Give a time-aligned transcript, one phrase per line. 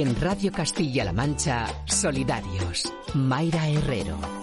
[0.00, 2.84] En Radio Castilla-La Mancha, Solidarios.
[3.14, 4.37] Mayra Herrero.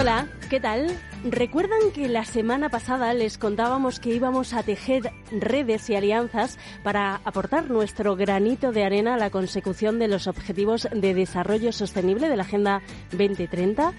[0.00, 0.86] Hola, ¿qué tal?
[1.24, 7.16] ¿Recuerdan que la semana pasada les contábamos que íbamos a tejer redes y alianzas para
[7.16, 12.36] aportar nuestro granito de arena a la consecución de los objetivos de desarrollo sostenible de
[12.38, 13.92] la Agenda 2030?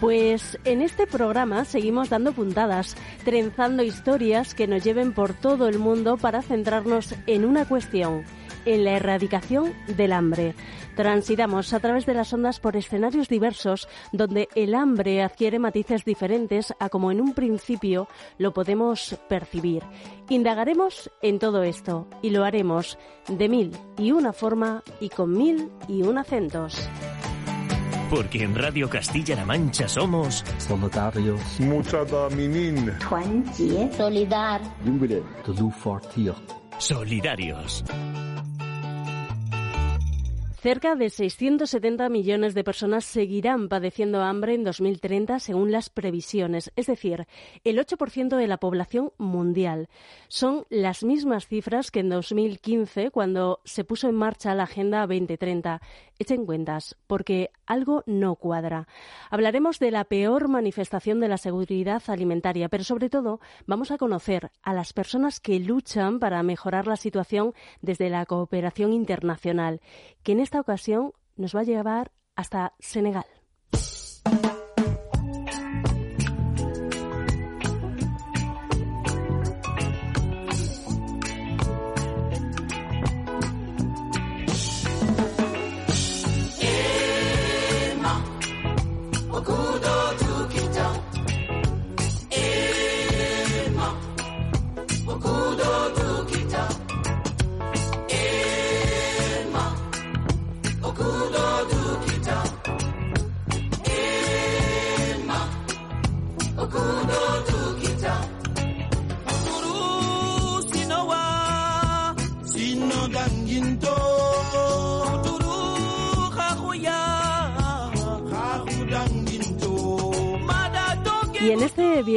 [0.00, 5.78] Pues en este programa seguimos dando puntadas, trenzando historias que nos lleven por todo el
[5.78, 8.24] mundo para centrarnos en una cuestión,
[8.66, 10.54] en la erradicación del hambre.
[10.96, 16.74] Transitamos a través de las ondas por escenarios diversos donde el hambre adquiere matices diferentes
[16.78, 18.08] a como en un principio
[18.38, 19.82] lo podemos percibir.
[20.28, 22.98] Indagaremos en todo esto y lo haremos
[23.28, 26.88] de mil y una forma y con mil y un acentos.
[28.10, 31.40] Porque en Radio Castilla-La Mancha somos solidarios,
[33.96, 34.60] Solidar.
[36.78, 37.84] Solidarios.
[40.66, 46.88] Cerca de 670 millones de personas seguirán padeciendo hambre en 2030 según las previsiones, es
[46.88, 47.28] decir,
[47.62, 49.88] el 8% de la población mundial.
[50.26, 55.80] Son las mismas cifras que en 2015 cuando se puso en marcha la Agenda 2030.
[56.18, 58.88] Echen cuentas, porque algo no cuadra.
[59.30, 64.50] Hablaremos de la peor manifestación de la seguridad alimentaria, pero sobre todo vamos a conocer
[64.62, 69.80] a las personas que luchan para mejorar la situación desde la cooperación internacional,
[70.22, 73.26] que en esta ocasión nos va a llevar hasta Senegal.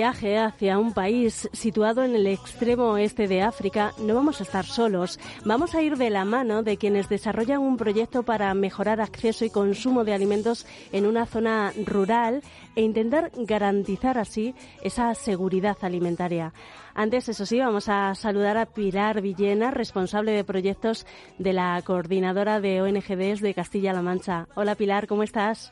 [0.10, 5.20] Hacia un país situado en el extremo oeste de África no vamos a estar solos.
[5.46, 9.52] Vamos a ir de la mano de quienes desarrollan un proyecto para mejorar acceso y
[9.52, 12.42] consumo de alimentos en una zona rural
[12.76, 16.54] e intentar garantizar así esa seguridad alimentaria.
[16.96, 21.06] Antes, eso sí, vamos a saludar a Pilar Villena, responsable de proyectos
[21.38, 24.48] de la coordinadora de ONGDs de Castilla-La Mancha.
[24.56, 25.72] Hola Pilar, ¿cómo estás?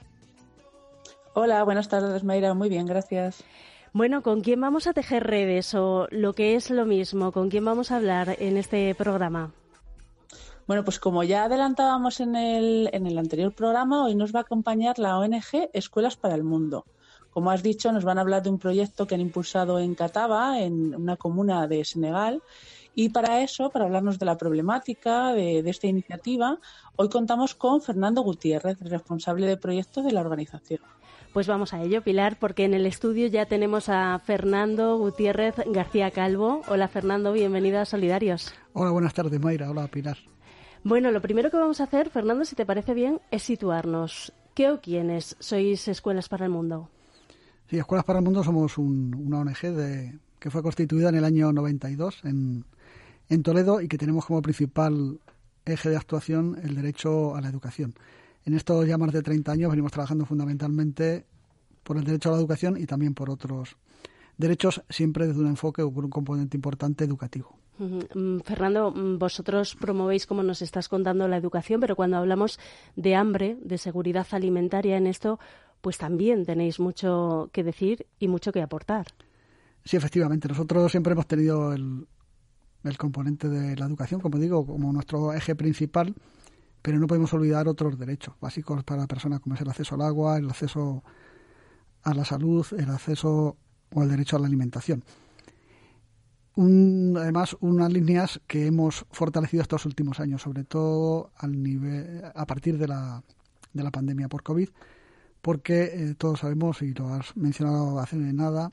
[1.34, 2.54] Hola, buenas tardes, Mayra.
[2.54, 3.44] Muy bien, gracias.
[3.98, 7.32] Bueno, ¿con quién vamos a tejer redes o lo que es lo mismo?
[7.32, 9.54] ¿Con quién vamos a hablar en este programa?
[10.68, 14.42] Bueno, pues como ya adelantábamos en el, en el anterior programa, hoy nos va a
[14.44, 16.86] acompañar la ONG Escuelas para el Mundo.
[17.32, 20.60] Como has dicho, nos van a hablar de un proyecto que han impulsado en Cataba,
[20.60, 22.44] en una comuna de Senegal.
[22.94, 26.60] Y para eso, para hablarnos de la problemática de, de esta iniciativa,
[26.98, 30.82] hoy contamos con Fernando Gutiérrez, responsable de proyectos de la organización.
[31.38, 36.10] Pues vamos a ello, Pilar, porque en el estudio ya tenemos a Fernando Gutiérrez García
[36.10, 36.64] Calvo.
[36.68, 38.56] Hola, Fernando, bienvenido a Solidarios.
[38.74, 39.70] Hola, buenas tardes, Mayra.
[39.70, 40.18] Hola, Pilar.
[40.84, 44.34] Bueno, lo primero que vamos a hacer, Fernando, si te parece bien, es situarnos.
[44.56, 46.90] ¿Qué o quiénes sois Escuelas para el Mundo?
[47.70, 51.54] Sí, Escuelas para el Mundo somos una ONG de, que fue constituida en el año
[51.54, 52.66] 92 en,
[53.30, 55.20] en Toledo y que tenemos como principal
[55.66, 57.94] eje de actuación el derecho a la educación.
[58.48, 61.26] En estos ya más de 30 años venimos trabajando fundamentalmente
[61.84, 63.76] por el derecho a la educación y también por otros
[64.38, 67.58] derechos, siempre desde un enfoque o por un componente importante educativo.
[67.78, 72.58] Mm, Fernando, mm, vosotros promovéis, como nos estás contando, la educación, pero cuando hablamos
[72.96, 75.42] de hambre, de seguridad alimentaria en esto,
[75.82, 79.08] pues también tenéis mucho que decir y mucho que aportar.
[79.84, 80.48] Sí, efectivamente.
[80.48, 82.08] Nosotros siempre hemos tenido el,
[82.86, 86.16] el componente de la educación, como digo, como nuestro eje principal
[86.88, 90.04] pero no podemos olvidar otros derechos básicos para la persona, como es el acceso al
[90.04, 91.04] agua, el acceso
[92.04, 93.58] a la salud, el acceso
[93.94, 95.04] o el derecho a la alimentación.
[96.56, 102.78] además, unas líneas que hemos fortalecido estos últimos años, sobre todo al nivel, a partir
[102.78, 103.22] de la,
[103.74, 104.70] de la pandemia por COVID,
[105.42, 108.72] porque eh, todos sabemos, y lo has mencionado hace nada,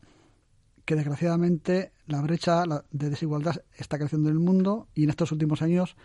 [0.84, 2.62] que desgraciadamente la brecha
[2.92, 5.96] de desigualdad está creciendo en el mundo y en estos últimos años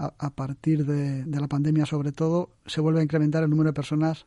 [0.00, 4.26] a, partir de, la pandemia sobre todo, se vuelve a incrementar el número de personas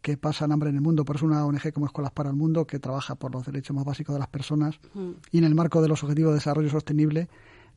[0.00, 1.04] que pasan hambre en el mundo.
[1.04, 3.84] Por eso una ONG como Escuelas para el Mundo, que trabaja por los derechos más
[3.84, 5.10] básicos de las personas Mm.
[5.32, 7.28] y en el marco de los Objetivos de Desarrollo Sostenible,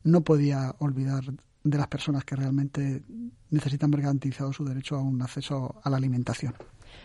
[0.04, 1.24] no podía olvidar
[1.64, 3.02] de las personas que realmente
[3.50, 6.54] necesitan ver garantizado su derecho a un acceso a la alimentación.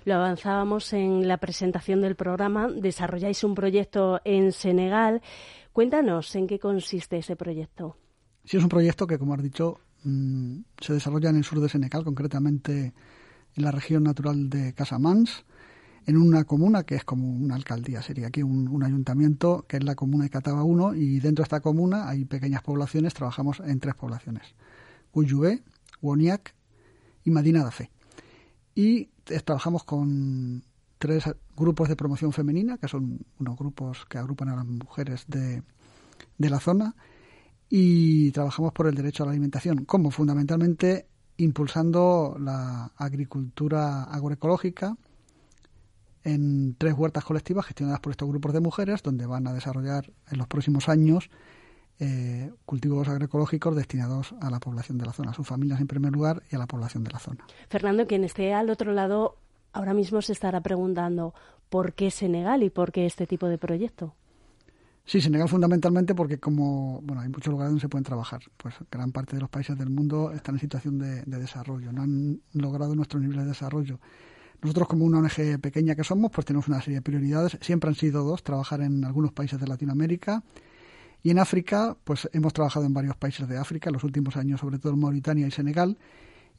[0.05, 2.67] Lo avanzábamos en la presentación del programa.
[2.67, 5.21] Desarrolláis un proyecto en Senegal.
[5.73, 7.97] Cuéntanos en qué consiste ese proyecto.
[8.43, 11.69] Sí, es un proyecto que, como has dicho, mm, se desarrolla en el sur de
[11.69, 12.93] Senegal, concretamente
[13.55, 15.43] en la región natural de Casamance,
[16.05, 19.95] en una comuna que es como una alcaldía, sería aquí un, ayuntamiento, que es la
[19.95, 23.95] comuna de Cataba 1, y dentro de esta comuna hay pequeñas poblaciones, trabajamos en tres
[23.95, 24.55] poblaciones,
[25.11, 25.61] Cuyué,
[26.01, 26.55] Woniac
[27.23, 27.91] y Madina da Fe.
[28.73, 29.09] Y
[29.45, 30.63] trabajamos con
[30.97, 31.25] tres
[31.55, 35.61] grupos de promoción femenina, que son unos grupos que agrupan a las mujeres de,
[36.37, 36.95] de la zona,
[37.73, 41.07] y trabajamos por el derecho a la alimentación, como fundamentalmente
[41.37, 44.97] impulsando la agricultura agroecológica,
[46.25, 50.37] en tres huertas colectivas gestionadas por estos grupos de mujeres, donde van a desarrollar en
[50.37, 51.29] los próximos años
[51.99, 56.11] eh, cultivos agroecológicos destinados a la población de la zona, a sus familias en primer
[56.11, 57.45] lugar y a la población de la zona.
[57.69, 59.37] Fernando, quien esté al otro lado
[59.71, 61.33] ahora mismo se estará preguntando
[61.69, 64.13] por qué Senegal y por qué este tipo de proyecto.
[65.05, 69.11] Sí, Senegal fundamentalmente porque como bueno hay muchos lugares donde se pueden trabajar, pues gran
[69.11, 72.95] parte de los países del mundo están en situación de, de desarrollo, no han logrado
[72.95, 73.99] nuestros niveles de desarrollo
[74.61, 77.57] nosotros como una ONG pequeña que somos, pues tenemos una serie de prioridades.
[77.61, 80.43] Siempre han sido dos, trabajar en algunos países de Latinoamérica.
[81.23, 84.59] Y en África, pues hemos trabajado en varios países de África, en los últimos años,
[84.59, 85.97] sobre todo en Mauritania y Senegal.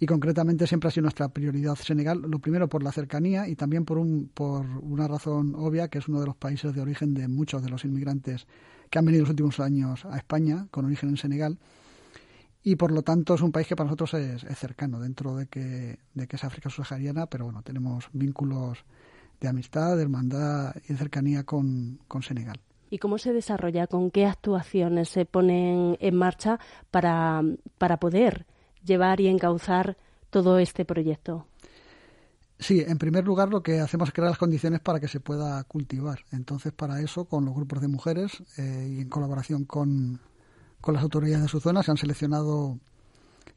[0.03, 3.85] Y concretamente siempre ha sido nuestra prioridad Senegal, lo primero por la cercanía y también
[3.85, 7.29] por, un, por una razón obvia, que es uno de los países de origen de
[7.29, 8.49] muchos de los inmigrantes
[8.91, 11.57] que han venido en los últimos años a España, con origen en Senegal
[12.65, 16.01] y por lo tanto es un país que para nosotros es, cercano dentro de que,
[16.15, 18.85] de que es África subsahariana, pero bueno, tenemos vínculos
[19.41, 22.59] de amistad, de hermandad y de cercanía con, con Senegal.
[22.91, 23.87] ¿Y cómo se desarrolla?
[23.87, 26.59] ¿Con qué actuaciones se ponen en marcha
[26.91, 27.41] para,
[27.79, 28.47] para poder
[28.85, 29.97] llevar y encauzar
[30.31, 31.47] todo este proyecto?
[32.59, 35.63] Sí, en primer lugar lo que hacemos es crear las condiciones para que se pueda
[35.65, 36.21] cultivar.
[36.31, 40.21] Entonces, para eso, con los grupos de mujeres eh, y en colaboración con,
[40.81, 41.83] con las autoridades de su zona.
[41.83, 42.79] Se han seleccionado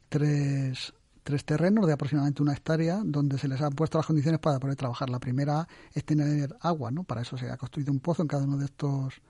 [0.09, 0.93] tres,
[1.23, 4.75] tres terrenos de aproximadamente una hectárea donde se les han puesto las condiciones para poder
[4.75, 5.09] trabajar.
[5.09, 7.03] La primera es tener agua, ¿no?
[7.03, 9.21] Para eso se ha construido un pozo en cada uno de estos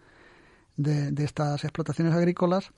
[0.78, 2.72] de, estas explotaciones agrícolas.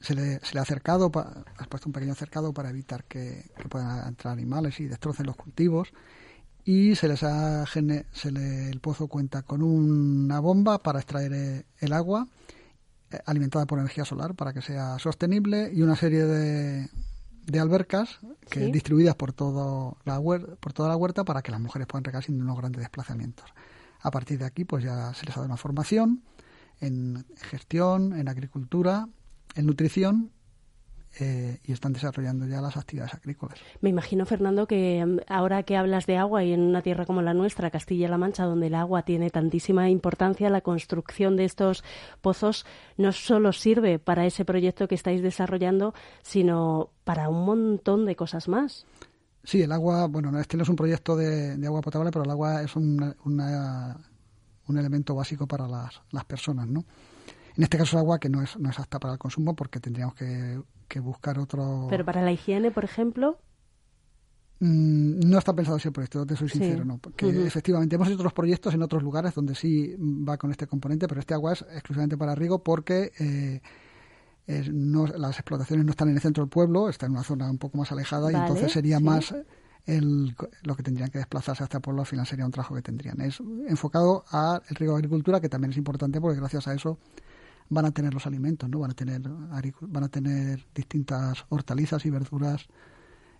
[0.00, 4.06] Se le, se le ha acercado, ha puesto un pequeño cercado para evitar que, puedan
[4.06, 5.92] entrar animales y destrocen los cultivos.
[6.64, 11.92] Y se les ha se le, el pozo cuenta con una bomba para extraer el
[11.92, 12.28] agua
[13.10, 16.90] eh, alimentada por energía solar para que sea sostenible y una serie de,
[17.46, 18.18] de albercas
[18.50, 20.20] que distribuidas por todo la
[20.60, 23.46] por toda la huerta para que las mujeres puedan regar sin unos grandes desplazamientos.
[24.00, 26.22] A partir de aquí, pues ya se les ha dado una formación
[26.80, 29.08] en gestión, en agricultura,
[29.54, 30.32] en nutrición
[31.20, 33.58] eh, y están desarrollando ya las actividades agrícolas.
[33.80, 37.22] Me imagino, Fernando, que mm, ahora que hablas de agua y en una tierra como
[37.22, 41.82] la nuestra, Castilla-La Mancha, donde el agua tiene tantísima importancia, la construcción de estos
[42.20, 42.66] pozos
[42.96, 45.92] no solo sirve para ese proyecto que estáis desarrollando,
[46.22, 48.86] sino para un montón de cosas más.
[49.42, 52.62] Sí, el agua, bueno, este no es un proyecto de, agua potable, pero el agua
[52.62, 53.02] es un
[54.68, 56.84] elemento básico para las, las personas, ¿no?
[57.58, 59.80] En este caso, el agua que no es, no es apta para el consumo porque
[59.80, 61.88] tendríamos que, buscar otro.
[61.90, 63.36] Pero para la higiene, por ejemplo.
[64.60, 66.98] Mm, no está pensado ese proyecto, te soy sincero, no.
[66.98, 71.08] Porque efectivamente hemos hecho otros proyectos en otros lugares donde sí va con este componente,
[71.08, 73.60] pero este agua es exclusivamente para riego porque eh,
[74.46, 77.76] las explotaciones no están en el centro del pueblo, está en una zona un poco
[77.76, 79.34] más alejada y entonces sería más
[79.84, 82.82] el, lo que tendrían que desplazarse hasta el pueblo, al final sería un trabajo que
[82.82, 83.20] tendrían.
[83.20, 86.98] Es enfocado al riego de agricultura, que también es importante porque gracias a eso
[87.68, 88.78] van a tener los alimentos, ¿no?
[88.78, 92.66] Van a tener, van a tener distintas hortalizas y verduras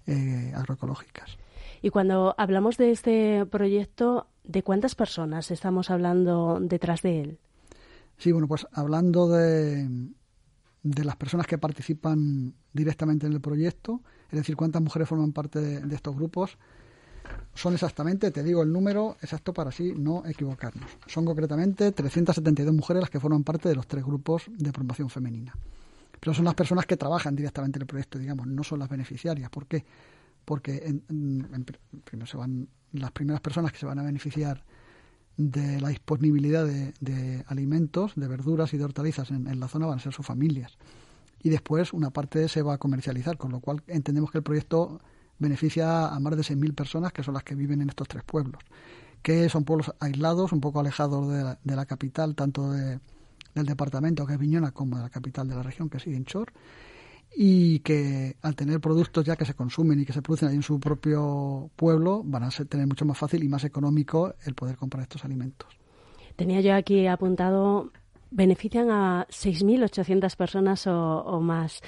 [0.06, 1.38] eh, agroecológicas.
[1.82, 7.38] Y cuando hablamos de este proyecto, ¿de cuántas personas estamos hablando detrás de él?
[8.16, 9.88] Sí, bueno, pues hablando de,
[10.82, 15.60] de las personas que participan directamente en el proyecto, es decir, cuántas mujeres forman parte
[15.60, 16.58] de estos grupos,
[17.54, 20.88] son exactamente, te digo el número exacto para así no equivocarnos.
[21.06, 25.54] Son concretamente 372 mujeres las que forman parte de los tres grupos de promoción femenina.
[26.20, 29.50] Pero son las personas que trabajan directamente en el proyecto, digamos, no son las beneficiarias.
[29.50, 29.84] ¿Por qué?
[30.44, 31.00] Porque
[32.04, 34.64] primero se van, las primeras personas que se van a beneficiar
[35.36, 39.98] de la disponibilidad de, alimentos, de verduras y de hortalizas en, en la zona van
[39.98, 40.78] a ser sus familias.
[41.40, 45.00] Y después una parte se va a comercializar, con lo cual entendemos que el proyecto
[45.38, 48.62] beneficia a más de 6.000 personas que son las que viven en estos tres pueblos,
[49.22, 51.28] que son pueblos aislados, un poco alejados
[51.62, 53.00] de la, capital, tanto de,
[53.54, 56.52] del departamento, que es Viñona, como de la capital de la región, que es Iguinchor,
[57.34, 60.62] y que al tener productos ya que se consumen y que se producen ahí en
[60.62, 64.76] su propio pueblo, van a ser, tener mucho más fácil y más económico el poder
[64.76, 65.68] comprar estos alimentos.
[66.36, 67.90] Tenía yo aquí apuntado,
[68.30, 71.80] benefician a 6.800 personas o, más.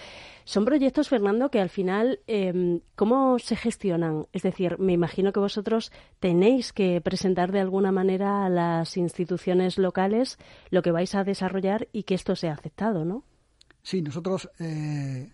[0.44, 4.26] Son proyectos, Fernando, que al final, eh, ¿cómo se gestionan?
[4.32, 9.78] Es decir, me imagino que vosotros tenéis que presentar de alguna manera a las instituciones
[9.78, 10.38] locales
[10.70, 13.24] lo que vais a desarrollar y que esto sea aceptado, ¿no?
[13.82, 15.30] Sí, nosotros, eh,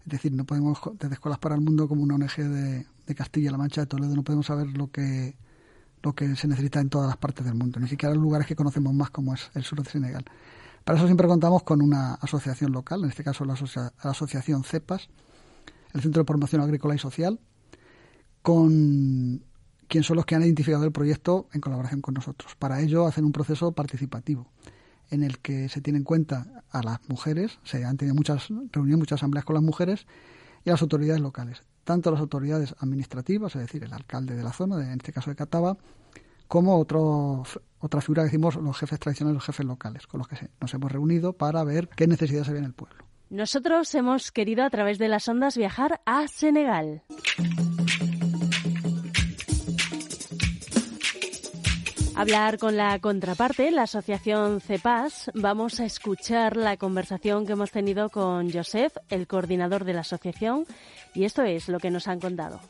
[0.00, 3.58] es decir, no podemos, desde Escuelas para el Mundo, como una ONG de, de Castilla-La
[3.58, 5.34] Mancha, de Toledo, no podemos saber lo que,
[6.02, 8.56] lo que se necesita en todas las partes del mundo, ni siquiera en lugares que
[8.56, 10.24] conocemos más, como es el sur de Senegal.
[10.84, 13.54] Para eso siempre contamos con una asociación local, en este caso la,
[13.98, 15.08] asociación CEPAS,
[15.92, 17.38] el Centro de Formación Agrícola y Social,
[18.42, 19.42] con
[19.88, 22.54] quien son los que han identificado el proyecto en colaboración con nosotros.
[22.56, 24.46] Para ello hacen un proceso participativo
[25.10, 28.98] en el que se tiene en cuenta a las mujeres, se han tenido muchas reuniones,
[28.98, 30.06] muchas asambleas con las mujeres
[30.64, 34.52] y a las autoridades locales, tanto las autoridades administrativas, es decir, el alcalde de la
[34.52, 35.78] zona, en este caso de Cataba,
[36.46, 37.44] como otro,
[37.80, 40.92] otra figura que decimos los jefes tradicionales, los jefes locales, con los que nos hemos
[40.92, 42.98] reunido para ver qué necesidades había en el pueblo.
[43.30, 47.04] Nosotros hemos querido a través de las ondas viajar a Senegal.
[52.18, 55.30] Hablar con la contraparte, la asociación CEPAS.
[55.34, 60.66] Vamos a escuchar la conversación que hemos tenido con Joseph, el coordinador de la asociación,
[61.14, 62.60] y esto es lo que nos han contado.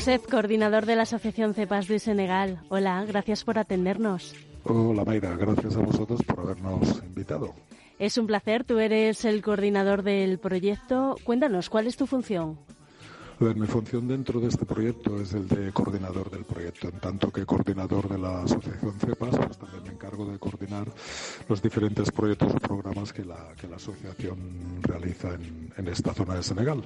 [0.00, 2.62] Joseph, coordinador de la Asociación CEPAS de Senegal.
[2.70, 4.34] Hola, gracias por atendernos.
[4.64, 7.52] Hola Mayra, gracias a vosotros por habernos invitado.
[7.98, 11.16] Es un placer, tú eres el coordinador del proyecto.
[11.22, 12.58] Cuéntanos, ¿cuál es tu función?
[13.40, 16.88] Mi función dentro de este proyecto es el de coordinador del proyecto.
[16.88, 20.86] En tanto que coordinador de la asociación CEPAS, pues también me encargo de coordinar
[21.48, 26.34] los diferentes proyectos o programas que la, que la asociación realiza en, en esta zona
[26.34, 26.82] de Senegal.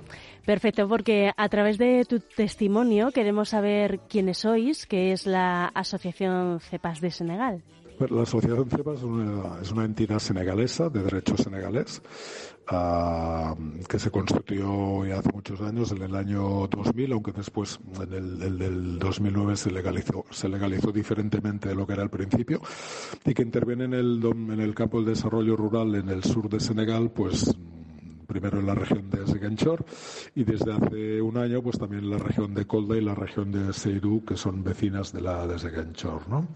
[0.46, 6.60] Perfecto, porque a través de tu testimonio queremos saber quiénes sois, que es la Asociación
[6.60, 7.62] CEPAS de Senegal.
[7.98, 8.98] La Asociación CEPAS
[9.62, 12.02] es una, entidad senegalesa de derecho senegalés
[12.66, 13.54] ah,
[13.88, 18.58] que se constituyó ya hace muchos años, en el año 2000, aunque después en el,
[18.58, 22.60] del 2009 se legalizó, se legalizó diferentemente de lo que era al principio
[23.24, 26.58] y que interviene en el, en el campo del desarrollo rural en el sur de
[26.58, 27.54] Senegal, pues
[28.26, 29.84] primero en la región de Seguenchor
[30.34, 33.52] y desde hace un año pues también en la región de Kolda y la región
[33.52, 36.48] de Seidú que son vecinas de la de Seguenchor, ¿no?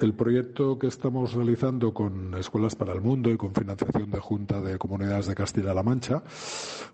[0.00, 4.60] El proyecto que estamos realizando con Escuelas para el Mundo y con financiación de Junta
[4.60, 6.22] de Comunidades de Castilla-La Mancha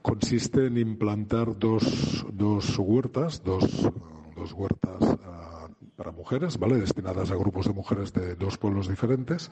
[0.03, 3.91] consiste en implantar dos, dos huertas, dos,
[4.35, 6.77] dos huertas ah, para mujeres, ¿vale?
[6.77, 9.51] Destinadas a grupos de mujeres de dos pueblos diferentes,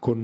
[0.00, 0.18] con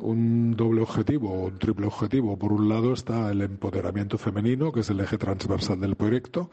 [0.00, 2.38] un doble objetivo, un triple objetivo.
[2.38, 6.50] Por un lado está el empoderamiento femenino, que es el eje transversal del proyecto.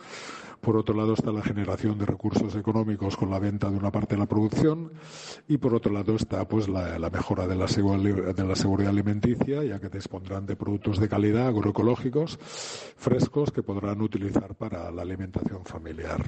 [0.61, 4.15] Por otro lado está la generación de recursos económicos con la venta de una parte
[4.15, 4.91] de la producción
[5.47, 9.79] y por otro lado está pues la, mejora de la, de la seguridad alimenticia ya
[9.79, 16.23] que dispondrán de productos de calidad agroecológicos frescos que podrán utilizar para la alimentación familiar.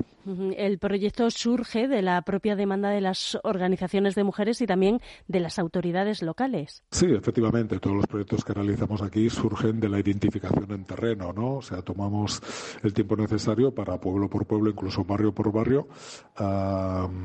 [0.55, 5.39] El proyecto surge de la propia demanda de las organizaciones de mujeres y también de
[5.39, 6.83] las autoridades locales.
[6.91, 11.55] Sí, efectivamente, todos los proyectos que realizamos aquí surgen de la identificación en terreno, ¿no?
[11.57, 12.41] O sea, tomamos
[12.83, 15.87] el tiempo necesario para pueblo por pueblo, incluso barrio por barrio,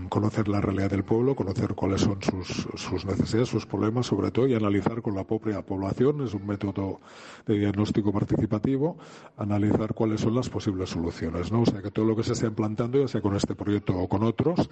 [0.08, 4.46] conocer la realidad del pueblo, conocer cuáles son sus, sus necesidades, sus problemas, sobre todo,
[4.46, 6.22] y analizar con la propia población.
[6.24, 7.00] Es un método
[7.46, 8.96] de diagnóstico participativo,
[9.36, 11.62] analizar cuáles son las posibles soluciones, ¿no?
[11.62, 14.08] O sea, que todo lo que se está implantando, ya sea con este proyecto o
[14.08, 14.68] con otros,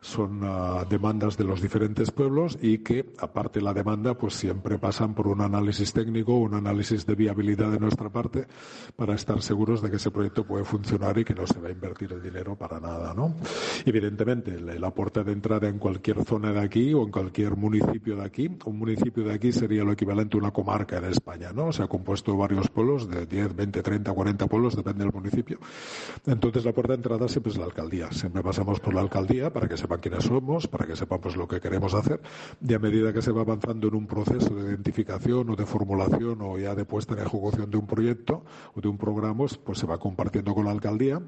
[0.00, 4.78] son ah, demandas de los diferentes pueblos y que, aparte de la demanda, pues siempre
[4.78, 8.46] pasan por un análisis técnico, un análisis de viabilidad de nuestra parte
[8.94, 11.72] para estar seguros de que ese proyecto puede funcionar y que no se va a
[11.72, 13.34] invertir el dinero para nada, ¿no?
[13.84, 18.24] Evidentemente, la puerta de entrada en cualquier zona de aquí o en cualquier municipio de
[18.24, 21.66] aquí, un municipio de aquí sería lo equivalente a una comarca en España, ¿no?
[21.66, 25.58] O sea, compuesto varios pueblos, de 10, 20, 30, 40 pueblos, depende del municipio.
[26.26, 29.66] Entonces, la puerta de entrada siempre es la alcaldía, siempre pasamos por la alcaldía para
[29.66, 32.20] que sepan quiénes somos, para que sepamos pues, lo que queremos hacer.
[32.60, 36.40] Y a medida que se va avanzando en un proceso de identificación o de formulación
[36.42, 38.44] o ya de puesta en ejecución de un proyecto
[38.76, 41.20] o de un programa, pues se va compartiendo con la alcaldía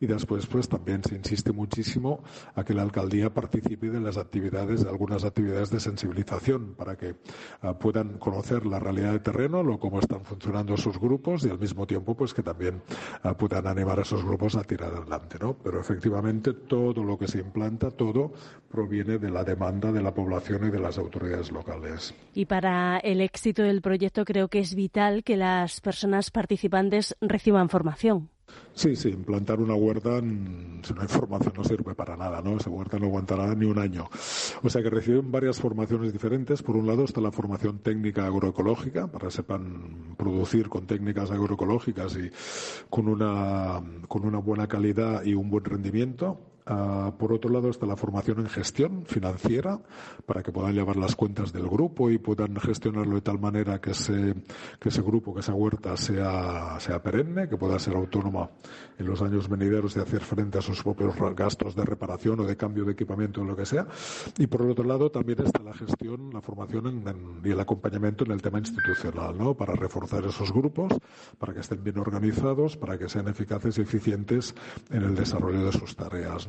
[0.00, 2.24] y después pues también se insiste muchísimo
[2.54, 7.16] a que la alcaldía participe de las actividades, de algunas actividades de sensibilización para que
[7.60, 11.58] ah, puedan conocer la realidad de terreno, lo cómo están funcionando sus grupos y al
[11.58, 12.82] mismo tiempo pues que también
[13.22, 15.54] ah, puedan animar a esos grupos a tirar adelante, ¿no?
[15.62, 18.32] Pero efectivamente todo lo que se implanta, todo
[18.70, 22.14] proviene de la demanda de la población y de las autoridades locales.
[22.34, 27.68] Y para el éxito del proyecto creo que es vital que las personas participantes reciban
[27.68, 28.30] formación.
[28.74, 32.56] Sí, sí, implantar una huerta sin una información no sirve para nada, ¿no?
[32.56, 34.08] Esa huerta no aguantará ni un año.
[34.62, 36.62] O sea que reciben varias formaciones diferentes.
[36.62, 42.16] Por un lado está la formación técnica agroecológica, para que sepan producir con técnicas agroecológicas
[42.16, 42.30] y
[42.88, 46.40] con una, con una buena calidad y un buen rendimiento.
[46.64, 49.80] Ah, por otro lado está la formación en gestión financiera
[50.26, 53.90] para que puedan llevar las cuentas del grupo y puedan gestionarlo de tal manera que
[53.90, 54.34] ese,
[54.78, 58.48] que ese grupo, que esa huerta sea, sea perenne, que pueda ser autónoma
[58.96, 62.56] en los años venideros y hacer frente a sus propios gastos de reparación o de
[62.56, 63.88] cambio de equipamiento o lo que sea.
[64.38, 68.40] Y por otro lado también está la gestión, la formación y el acompañamiento en el
[68.40, 69.54] tema institucional, ¿no?
[69.54, 70.92] Para reforzar esos grupos,
[71.38, 74.54] para que estén bien organizados, para que sean eficaces y eficientes
[74.90, 76.48] en el desarrollo de sus tareas.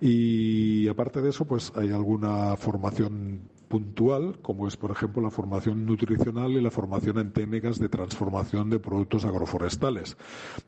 [0.00, 5.84] Y aparte de eso, pues hay alguna formación puntual, como es, por ejemplo, la formación
[5.86, 10.16] nutricional y la formación en técnicas de transformación de productos agroforestales,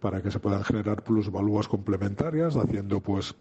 [0.01, 3.37] para que se puedan generar plusvalúas complementarias, haciendo, pues,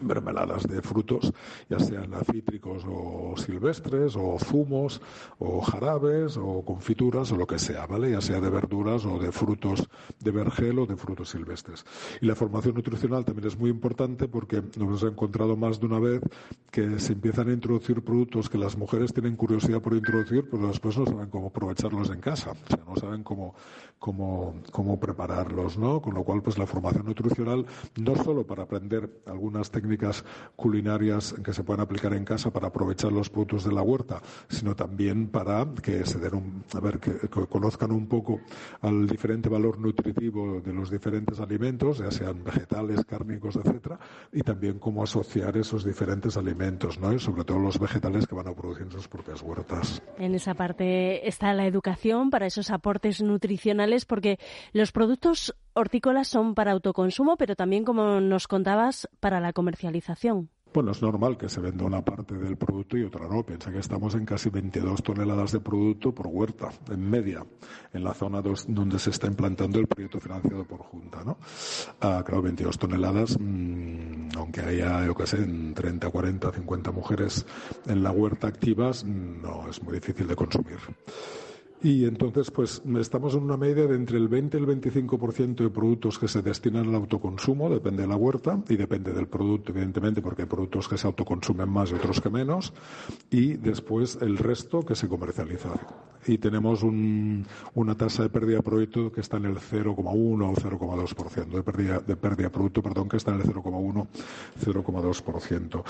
[0.00, 1.32] mermeladas de frutos,
[1.68, 5.00] ya sean cítricos o silvestres, o zumos,
[5.38, 8.10] o jarabes, o confituras, o lo que sea, ¿vale?
[8.10, 11.84] Ya sea de verduras o de frutos de vergel o de frutos silvestres.
[12.20, 15.98] Y la formación nutricional también es muy importante porque nos hemos encontrado más de una
[15.98, 16.22] vez
[16.70, 20.96] que se empiezan a introducir productos que las mujeres tienen curiosidad por introducir, pero después
[20.96, 23.54] no saben cómo aprovecharlos en casa, o sea, no saben cómo,
[24.02, 26.02] cómo, cómo prepararlos, ¿no?
[26.02, 27.64] Con lo cual, pues la formación nutricional,
[27.96, 30.24] no solo para aprender algunas técnicas
[30.56, 34.74] culinarias que se puedan aplicar en casa para aprovechar los productos de la huerta, sino
[34.74, 38.40] también para que se den un, a ver, que, conozcan un poco
[38.80, 44.00] al diferente valor nutritivo de los diferentes alimentos, ya sean vegetales, cárnicos, etcétera,
[44.32, 47.12] y también cómo asociar esos diferentes alimentos, ¿no?
[47.12, 50.02] Y sobre todo los vegetales que van a producir en sus propias huertas.
[50.18, 54.38] En esa parte está la educación para esos aportes nutricionales, porque
[54.72, 60.50] los productos hortícolas son para autoconsumo, pero también, como nos contabas, para la comercialización.
[60.74, 63.44] Bueno, es normal que se venda una parte del producto y otra no.
[63.44, 67.44] Piensa que estamos en casi 22 toneladas de producto por huerta, en media,
[67.92, 71.36] en la zona donde se está implantando el proyecto financiado por Junta, ¿no?
[72.00, 77.44] Ah, claro, 22 toneladas, mm, aunque haya, yo qué sé, 30, 40, 50 mujeres
[77.86, 80.78] en la huerta activas, no, es muy difícil de consumir.
[81.84, 85.70] Y entonces, pues estamos en una media de entre el 20 y el 25% de
[85.70, 90.22] productos que se destinan al autoconsumo, depende de la huerta y depende del producto, evidentemente,
[90.22, 92.72] porque hay productos que se autoconsumen más y otros que menos,
[93.30, 95.70] y después el resto que se comercializa
[96.26, 100.54] y tenemos un, una tasa de pérdida de producto que está en el 0,1 o
[100.54, 104.06] 0,2%, de pérdida, de pérdida de producto, perdón, que está en el 0,1,
[104.64, 105.84] 0,2%.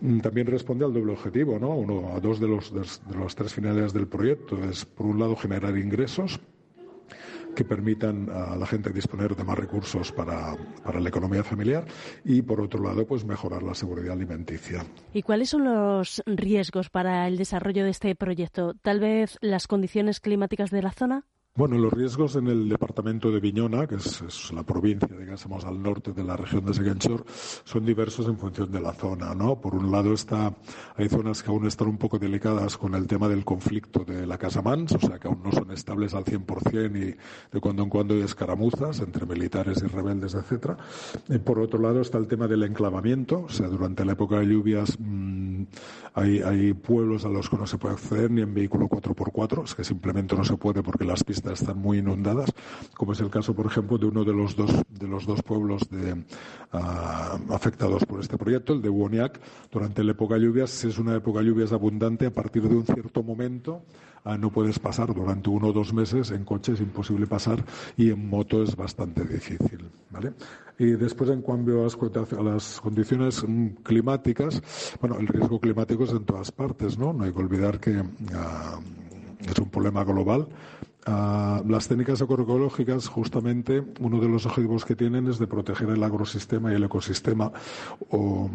[0.00, 1.74] Mm, también responde al doble objetivo, ¿no?
[1.74, 4.58] Uno, a dos de los, de, de las tres finalidades del proyecto.
[4.64, 6.40] Es, por un lado, generar ingresos
[7.54, 11.84] que permitan a la gente disponer de más recursos para, para, la economía familiar
[12.24, 14.84] y, por otro lado, pues mejorar la seguridad alimenticia.
[15.12, 18.74] ¿Y cuáles son los riesgos para el desarrollo de este proyecto?
[18.82, 21.24] ¿Tal vez las condiciones climáticas de la zona?
[21.56, 26.12] Bueno, los riesgos en el departamento de Viñona, que es, la provincia, digamos, al norte
[26.12, 29.60] de la región de Seguenchor, son diversos en función de la zona, ¿no?
[29.60, 30.52] Por un lado está,
[30.96, 34.36] hay zonas que aún están un poco delicadas con el tema del conflicto de la
[34.36, 37.16] Casa Mans, o sea, que aún no son estables al 100% y
[37.52, 40.76] de cuando en cuando hay escaramuzas entre militares y rebeldes, etcétera.
[41.44, 44.98] Por otro lado está el tema del enclavamiento, o sea, durante la época de lluvias
[44.98, 45.62] mmm,
[46.14, 49.74] hay, hay pueblos a los que no se puede acceder ni en vehículo 4x4, es
[49.74, 52.52] que simplemente no se puede porque las pistas están muy inundadas,
[52.96, 55.88] como es el caso, por ejemplo, de uno de los dos, de los dos pueblos
[55.90, 56.24] de,
[56.72, 59.40] ah, afectados por este proyecto, el de Woniak.
[59.72, 62.76] Durante la época de lluvias, si es una época de lluvias abundante, a partir de
[62.76, 63.82] un cierto momento
[64.24, 67.64] ah, no puedes pasar durante uno o dos meses, en coche es imposible pasar
[67.96, 69.88] y en moto es bastante difícil.
[70.10, 70.32] ¿vale?
[70.78, 74.60] Y después, en cambio, a las condiciones mm, climáticas,
[75.00, 77.12] bueno, el riesgo climático es en todas partes, ¿no?
[77.12, 78.02] No hay que olvidar que
[78.34, 78.80] ah,
[79.40, 80.48] es un problema global
[81.06, 86.02] Ah, las técnicas agroecológicas, justamente, uno de los objetivos que tienen es de proteger el
[86.02, 87.52] agrosistema y el ecosistema
[88.10, 88.48] eh,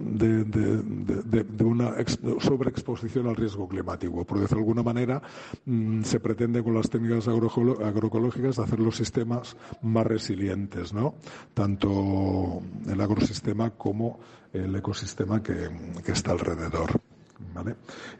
[0.00, 1.94] de, una
[2.40, 4.24] sobreexposición al riesgo climático.
[4.24, 5.20] Por decirlo de alguna manera,
[5.66, 11.16] mm, se pretende con las técnicas agroecológicas hacer los sistemas más resilientes, ¿no?
[11.52, 14.18] Tanto el agrosistema como
[14.52, 15.68] el ecosistema que
[16.06, 17.00] está alrededor.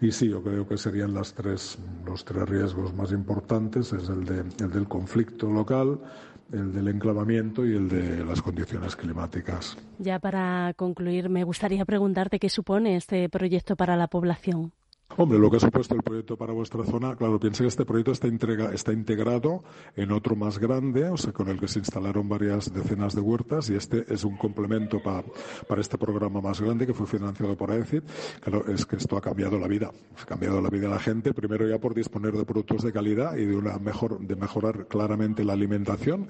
[0.00, 4.24] Y sí, yo creo que serían las tres, los tres riesgos más importantes, es el,
[4.24, 5.98] de, el del conflicto local,
[6.52, 9.76] el del enclavamiento y el de las condiciones climáticas.
[9.98, 14.72] Ya para concluir, me gustaría preguntarte qué supone este proyecto para la población.
[15.18, 18.12] Hombre, lo que ha supuesto el proyecto para vuestra zona, claro, piensa que este proyecto
[18.12, 18.28] está,
[18.92, 19.64] integrado
[19.96, 23.70] en otro más grande, o sea, con el que se instalaron varias decenas de huertas,
[23.70, 28.02] y este es un complemento para este programa más grande que fue financiado por AECID.
[28.40, 31.32] Claro, es que esto ha cambiado la vida, ha cambiado la vida de la gente,
[31.32, 35.44] primero ya por disponer de productos de calidad y de una mejor, de mejorar claramente
[35.44, 36.28] la alimentación,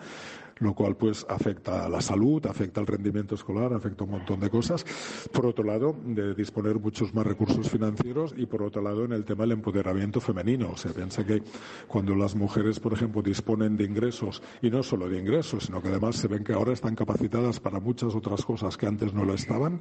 [0.59, 4.51] lo cual pues afecta a la salud, afecta al rendimiento escolar, afecta un montón de
[4.51, 4.85] cosas.
[5.33, 9.25] Por otro lado, de disponer muchos más recursos financieros y por otro lado en el
[9.25, 10.71] tema del empoderamiento femenino.
[10.73, 11.42] O sea, piensa que
[11.87, 15.88] cuando las mujeres, por ejemplo, disponen de ingresos y no solo de ingresos, sino que
[15.88, 19.35] además se ven que ahora están capacitadas para muchas otras cosas que antes no lo
[19.35, 19.81] estaban,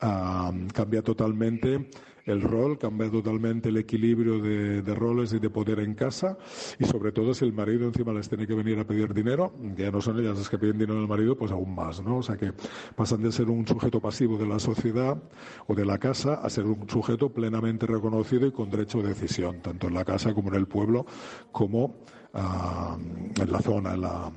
[0.00, 1.90] ah, cambia totalmente
[2.24, 6.38] el rol, cambia totalmente el equilibrio de, roles y de poder en casa
[6.78, 9.90] y sobre todo si el marido encima les tiene que venir a pedir dinero, ya
[9.90, 12.18] no son ellas las que piden dinero al marido, pues aún más, ¿no?
[12.18, 12.52] O sea que
[12.94, 15.20] pasan de ser un sujeto pasivo de la sociedad
[15.66, 19.60] o de la casa a ser un sujeto plenamente reconocido y con derecho de decisión,
[19.60, 21.06] tanto en la casa como en el pueblo,
[21.52, 21.96] como
[22.36, 22.96] Ah,
[23.40, 24.32] en la zona, en la,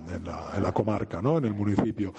[0.55, 1.39] en, la, comarca, ¿no?
[1.39, 2.13] en el municipio.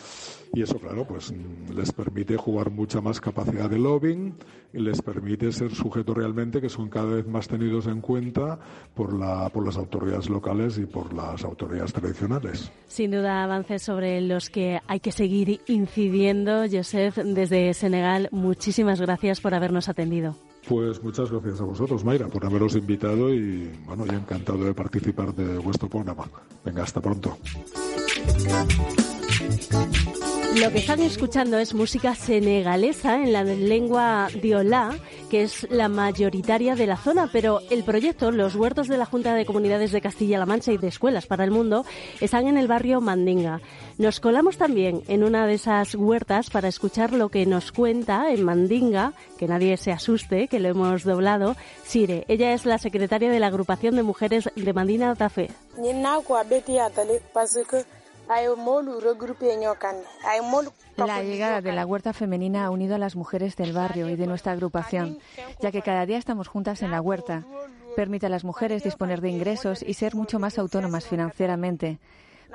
[0.52, 1.32] Y eso, claro, pues
[1.72, 4.34] les permite jugar mucha más capacidad de lobbying
[4.72, 8.58] y les permite ser sujetos realmente que son cada vez más tenidos en cuenta
[8.94, 12.72] por, la, por las autoridades locales y por las autoridades tradicionales.
[12.88, 16.64] Sin duda, avances sobre los que hay que seguir incidiendo.
[16.70, 20.34] Joseph, desde Senegal, muchísimas gracias por habernos atendido.
[20.68, 25.56] Pues muchas gracias a vosotros, Mayra, por haberos invitado y bueno, encantado de participar de
[25.56, 26.28] vuestro programa.
[26.62, 27.38] Venga, hasta pronto.
[30.60, 34.98] Lo que están escuchando es música senegalesa en la lengua diolá,
[35.30, 39.34] que es la mayoritaria de la zona, pero el proyecto, los huertos de la Junta
[39.34, 41.84] de Comunidades de Castilla-La Mancha y de Escuelas para el Mundo,
[42.20, 43.60] están en el barrio Mandinga.
[43.98, 48.42] Nos colamos también en una de esas huertas para escuchar lo que nos cuenta en
[48.42, 52.24] Mandinga, que nadie se asuste, que lo hemos doblado, Sire.
[52.26, 55.50] Ella es la secretaria de la agrupación de mujeres de Mandina Tafé.
[60.96, 64.26] La llegada de la huerta femenina ha unido a las mujeres del barrio y de
[64.26, 65.18] nuestra agrupación,
[65.60, 67.44] ya que cada día estamos juntas en la huerta.
[67.96, 71.98] Permite a las mujeres disponer de ingresos y ser mucho más autónomas financieramente.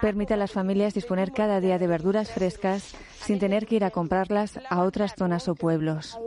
[0.02, 3.92] Permite a las familias disponer cada día de verduras frescas sin tener que ir a
[3.92, 6.18] comprarlas a otras zonas o pueblos.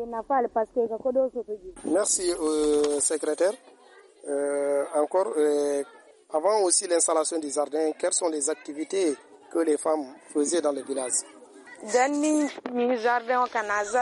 [1.84, 3.56] Merci, euh, secrétaire.
[4.28, 5.84] Euh, encore, euh,
[6.30, 9.16] avant aussi l'installation des jardins, quelles sont les activités
[9.56, 11.24] que les femmes faisaient dans le village.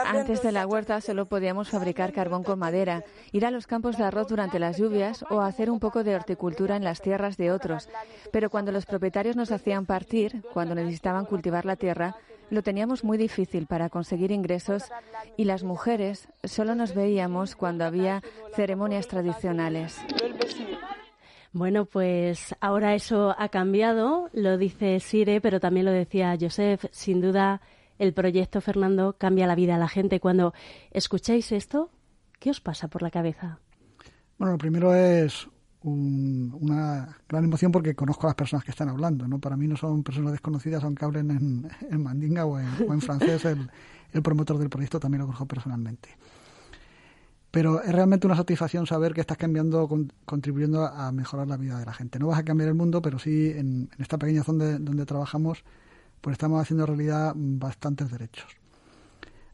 [0.05, 4.05] Antes de la huerta solo podíamos fabricar carbón con madera, ir a los campos de
[4.05, 7.89] arroz durante las lluvias o hacer un poco de horticultura en las tierras de otros.
[8.31, 12.15] Pero cuando los propietarios nos hacían partir, cuando necesitaban cultivar la tierra,
[12.49, 14.83] lo teníamos muy difícil para conseguir ingresos
[15.35, 18.23] y las mujeres solo nos veíamos cuando había
[18.55, 19.97] ceremonias tradicionales.
[21.55, 26.83] Bueno, pues ahora eso ha cambiado, lo dice Sire, pero también lo decía Joseph.
[26.91, 27.61] Sin duda,
[27.97, 30.19] el proyecto Fernando cambia la vida a la gente.
[30.19, 30.53] Cuando
[30.91, 31.91] escucháis esto,
[32.41, 33.59] ¿qué os pasa por la cabeza?
[34.37, 35.47] Bueno, lo primero es
[35.81, 39.25] una gran emoción porque conozco a las personas que están hablando.
[39.25, 39.39] ¿no?
[39.39, 43.45] Para mí no son personas desconocidas, aunque hablen en, mandinga o en, francés.
[43.45, 43.71] El,
[44.11, 46.09] el promotor del proyecto también lo conozco personalmente
[47.55, 49.87] pero es realmente una satisfacción saber que estás cambiando,
[50.25, 52.19] contribuyendo a mejorar la vida de la gente.
[52.19, 55.63] No vas a cambiar el mundo, pero sí en, esta pequeña zona donde trabajamos,
[56.19, 58.47] pues estamos haciendo realidad bastantes derechos.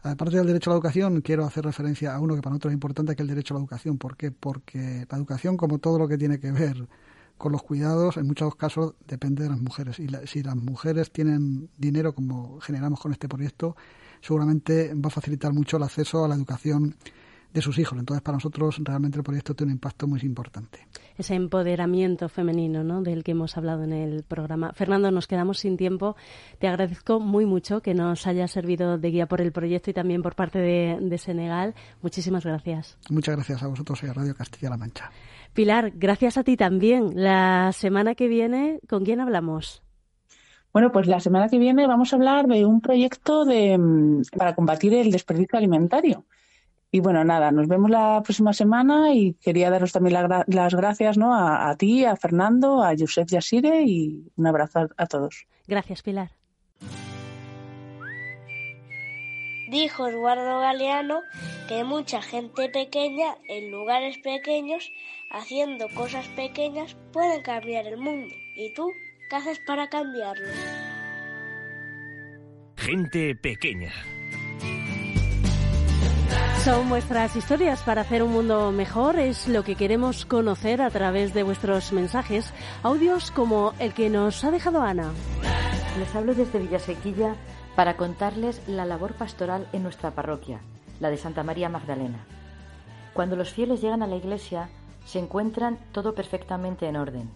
[0.01, 2.73] Aparte del derecho a la educación, quiero hacer referencia a uno que para nosotros es
[2.73, 3.99] importante, que es el derecho a la educación.
[3.99, 4.31] ¿Por qué?
[4.31, 6.87] Porque la educación, como todo lo que tiene que ver
[7.37, 9.99] con los cuidados, en muchos casos depende de las mujeres.
[9.99, 13.75] Y si las mujeres tienen dinero, como generamos con este proyecto,
[14.21, 16.95] seguramente va a facilitar mucho el acceso a la educación
[17.53, 17.97] de sus hijos.
[17.97, 20.87] Entonces, para nosotros realmente el proyecto tiene un impacto muy importante.
[21.17, 23.01] Ese empoderamiento femenino ¿no?
[23.01, 24.71] del que hemos hablado en el programa.
[24.73, 26.15] Fernando, nos quedamos sin tiempo.
[26.59, 30.21] Te agradezco muy mucho que nos haya servido de guía por el proyecto y también
[30.21, 31.75] por parte de, de Senegal.
[32.01, 32.97] Muchísimas gracias.
[33.09, 35.11] Muchas gracias a vosotros y a Radio Castilla-La Mancha.
[35.53, 37.11] Pilar, gracias a ti también.
[37.15, 39.83] La semana que viene, ¿con quién hablamos?
[40.73, 44.55] Bueno, pues la semana que viene vamos a hablar de un proyecto de, mm, para
[44.55, 46.25] combatir el desperdicio alimentario.
[46.93, 51.33] Y bueno, nada, nos vemos la próxima semana y quería daros también las gracias ¿no?
[51.33, 55.47] a, ti, a Fernando, a Josep Yasire y un abrazo a todos.
[55.67, 56.31] Gracias, Pilar.
[59.69, 61.21] Dijo Eduardo Galeano
[61.69, 64.91] que mucha gente pequeña en lugares pequeños,
[65.31, 68.35] haciendo cosas pequeñas, pueden cambiar el mundo.
[68.57, 68.91] ¿Y tú
[69.29, 70.49] qué haces para cambiarlo?
[72.75, 73.93] Gente pequeña.
[76.63, 81.33] Son vuestras historias para hacer un mundo mejor, es lo que queremos conocer a través
[81.33, 85.11] de vuestros mensajes, audios como el que nos ha dejado Ana.
[85.97, 87.35] Les hablo desde Villasequilla
[87.75, 90.61] para contarles la labor pastoral en nuestra parroquia,
[90.99, 92.25] la de Santa María Magdalena.
[93.13, 94.69] Cuando los fieles llegan a la iglesia,
[95.05, 97.31] se encuentran todo perfectamente en orden.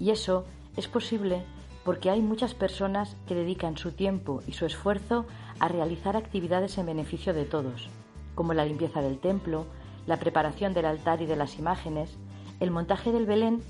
[0.00, 1.44] Y eso es posible
[1.84, 5.26] porque hay muchas personas que dedican su tiempo y su esfuerzo
[5.60, 7.88] a realizar actividades en beneficio de todos,
[8.34, 9.66] como la limpieza del templo,
[10.06, 12.16] la preparación del altar y de las imágenes,
[12.60, 13.62] el montaje del Belén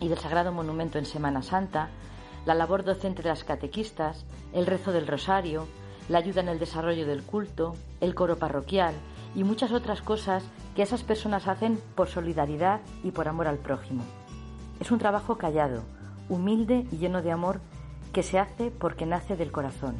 [0.00, 1.88] y del Sagrado Monumento en Semana Santa,
[2.46, 5.66] la labor docente de las catequistas, el rezo del rosario,
[6.08, 8.94] la ayuda en el desarrollo del culto, el coro parroquial
[9.34, 10.44] y muchas otras cosas
[10.76, 14.04] que esas personas hacen por solidaridad y por amor al prójimo.
[14.80, 15.82] Es un trabajo callado,
[16.28, 17.60] humilde y lleno de amor
[18.12, 19.96] que se hace porque nace del corazón.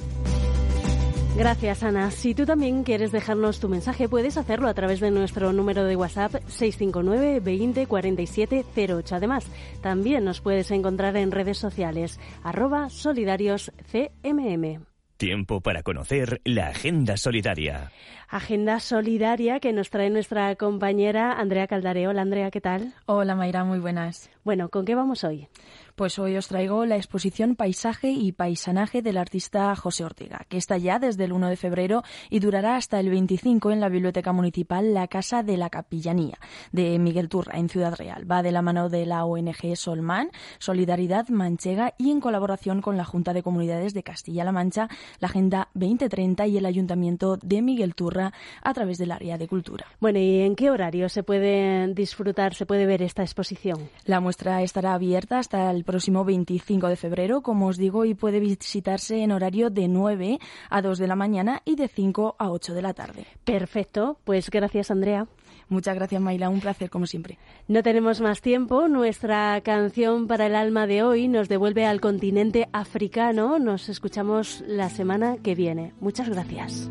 [1.37, 2.13] Gracias, Ana.
[2.13, 5.97] Si tú también quieres dejarnos tu mensaje, puedes hacerlo a través de nuestro número de
[5.97, 9.17] WhatsApp 659 20 47 08.
[9.17, 9.45] Además,
[9.83, 14.85] también nos puedes encontrar en redes sociales arroba solidarios CMM.
[15.17, 17.91] Tiempo para conocer la Agenda Solidaria.
[18.29, 22.11] Agenda Solidaria que nos trae nuestra compañera Andrea Caldareo.
[22.11, 22.95] Hola Andrea, ¿qué tal?
[23.07, 24.29] Hola Mayra, muy buenas.
[24.45, 25.49] Bueno, ¿con qué vamos hoy?
[25.95, 30.77] Pues hoy os traigo la exposición Paisaje y Paisanaje del artista José Ortega, que está
[30.77, 34.93] ya desde el 1 de febrero y durará hasta el 25 en la Biblioteca Municipal
[34.93, 36.37] La Casa de la Capillanía
[36.73, 38.29] de Miguel Turra, en Ciudad Real.
[38.29, 43.05] Va de la mano de la ONG Solman, Solidaridad Manchega y en colaboración con la
[43.05, 44.89] Junta de Comunidades de Castilla-La Mancha,
[45.21, 48.33] la Agenda 2030 y el Ayuntamiento de Miguel Turra
[48.65, 49.87] a través del área de cultura.
[50.01, 53.91] Bueno, ¿y en qué horario se puede disfrutar, se puede ver esta exposición?
[54.07, 58.41] La muestra estará abierta hasta el próximo 25 de febrero, como os digo, y puede
[58.41, 60.39] visitarse en horario de 9
[60.71, 63.27] a 2 de la mañana y de 5 a 8 de la tarde.
[63.45, 65.27] Perfecto, pues gracias Andrea.
[65.69, 66.51] Muchas gracias, Mayla.
[66.51, 67.39] Un placer, como siempre.
[67.69, 68.89] No tenemos más tiempo.
[68.89, 73.59] Nuestra canción para el alma de hoy nos devuelve al continente africano.
[73.59, 75.95] Nos escuchamos la semana que viene.
[76.01, 76.91] Muchas gracias.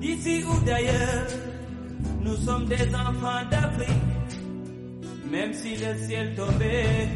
[0.00, 1.26] D'ici ou d'ailleurs,
[2.22, 4.04] nous sommes des enfants d'Afrique.
[5.30, 7.08] Même si le ciel tombait,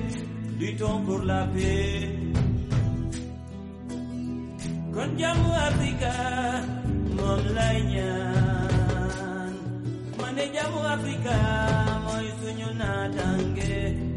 [0.59, 2.11] luttons pour la paix.
[4.92, 6.12] Kon jàmmu Afrika
[7.16, 9.55] moom lay ñaan
[10.55, 11.37] jàmmu Afrika
[12.05, 14.12] mooy suñu naataange.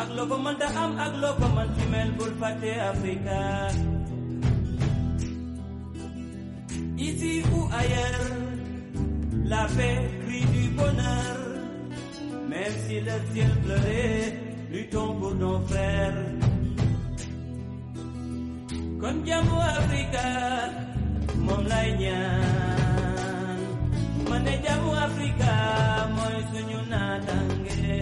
[0.00, 3.40] Ak loo ko mën am ak loo ko mën mel bul fàtte Afrika.
[7.08, 8.36] Ici ou ailleurs
[9.50, 11.36] la paix crie du bonheur.
[12.50, 14.26] Même si le ciel pleurait
[14.72, 16.20] luttons pour nos frères.
[19.00, 20.26] Kon jàmmu Afrika
[21.44, 23.60] moom lay ñaan.
[24.28, 25.52] Ma ne jàmmu Afrika
[26.16, 27.96] mooy suñu naataange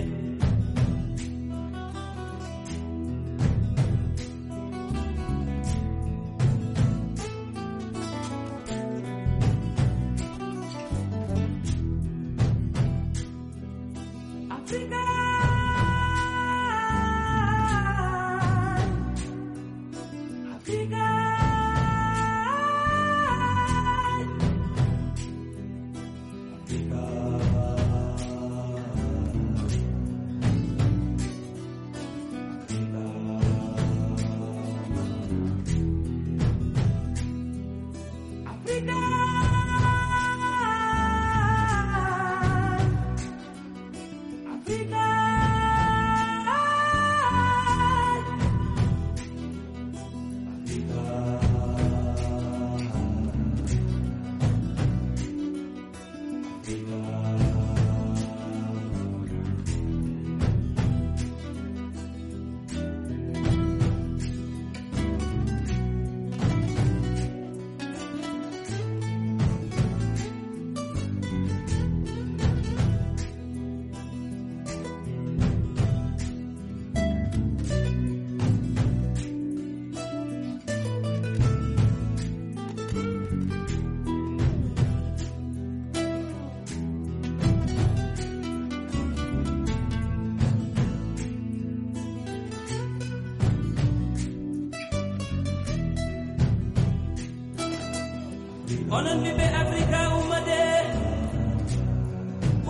[98.96, 100.60] onon ɓiɓɓe africa ummade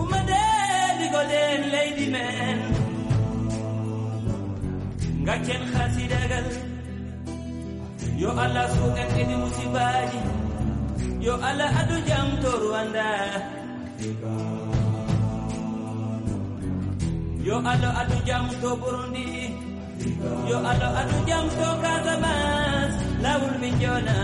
[0.01, 0.39] ummade
[0.99, 2.59] ɗigoɗen leydi men
[5.27, 6.47] gaccen hasidagal
[8.21, 10.19] yo allah suuɗen kedi musibaji
[11.25, 13.07] yo allah adu jam to rwanda
[17.47, 19.27] yo allah adu jam to burundi.
[20.49, 24.15] Yo allah adu jam to casamas lawol min jona